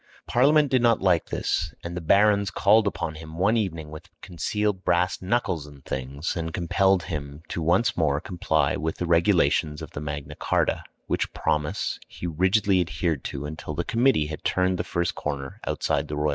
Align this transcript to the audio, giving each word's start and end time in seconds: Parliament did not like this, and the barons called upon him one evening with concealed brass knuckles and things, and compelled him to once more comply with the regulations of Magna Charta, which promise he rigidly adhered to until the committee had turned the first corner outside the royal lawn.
Parliament 0.25 0.71
did 0.71 0.81
not 0.81 0.99
like 0.99 1.27
this, 1.27 1.75
and 1.83 1.95
the 1.95 2.01
barons 2.01 2.49
called 2.49 2.87
upon 2.87 3.13
him 3.13 3.37
one 3.37 3.55
evening 3.55 3.91
with 3.91 4.09
concealed 4.21 4.83
brass 4.83 5.21
knuckles 5.21 5.67
and 5.67 5.85
things, 5.85 6.35
and 6.35 6.55
compelled 6.55 7.03
him 7.03 7.43
to 7.49 7.61
once 7.61 7.95
more 7.95 8.19
comply 8.19 8.75
with 8.75 8.97
the 8.97 9.05
regulations 9.05 9.79
of 9.79 9.95
Magna 9.95 10.33
Charta, 10.43 10.83
which 11.05 11.31
promise 11.33 11.99
he 12.07 12.25
rigidly 12.25 12.81
adhered 12.81 13.23
to 13.25 13.45
until 13.45 13.75
the 13.75 13.83
committee 13.83 14.25
had 14.25 14.43
turned 14.43 14.79
the 14.79 14.83
first 14.83 15.13
corner 15.13 15.59
outside 15.67 16.07
the 16.07 16.15
royal 16.15 16.29
lawn. 16.29 16.29